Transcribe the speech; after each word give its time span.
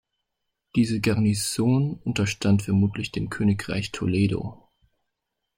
Diese 0.75 0.99
Garnison 0.99 1.99
unterstand 2.03 2.63
vermutlich 2.63 3.11
dem 3.11 3.29
Königreich 3.29 3.91
Toledo. 3.91 4.67